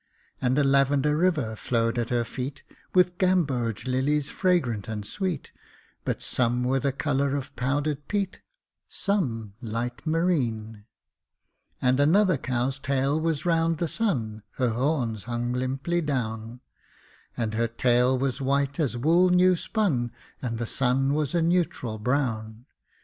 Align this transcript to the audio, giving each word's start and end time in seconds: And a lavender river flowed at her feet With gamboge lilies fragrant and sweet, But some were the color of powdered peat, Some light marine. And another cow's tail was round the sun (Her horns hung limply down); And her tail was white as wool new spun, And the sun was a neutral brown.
And 0.41 0.57
a 0.57 0.63
lavender 0.63 1.15
river 1.15 1.55
flowed 1.55 1.99
at 1.99 2.09
her 2.09 2.23
feet 2.23 2.63
With 2.95 3.19
gamboge 3.19 3.85
lilies 3.85 4.31
fragrant 4.31 4.87
and 4.87 5.05
sweet, 5.05 5.51
But 6.05 6.23
some 6.23 6.63
were 6.63 6.79
the 6.79 6.91
color 6.91 7.35
of 7.35 7.55
powdered 7.55 8.07
peat, 8.07 8.39
Some 8.89 9.53
light 9.61 10.07
marine. 10.07 10.85
And 11.79 11.99
another 11.99 12.39
cow's 12.39 12.79
tail 12.79 13.19
was 13.21 13.45
round 13.45 13.77
the 13.77 13.87
sun 13.87 14.41
(Her 14.53 14.69
horns 14.69 15.25
hung 15.25 15.53
limply 15.53 16.01
down); 16.01 16.61
And 17.37 17.53
her 17.53 17.67
tail 17.67 18.17
was 18.17 18.41
white 18.41 18.79
as 18.79 18.97
wool 18.97 19.29
new 19.29 19.55
spun, 19.55 20.11
And 20.41 20.57
the 20.57 20.65
sun 20.65 21.13
was 21.13 21.35
a 21.35 21.43
neutral 21.43 21.99
brown. 21.99 22.65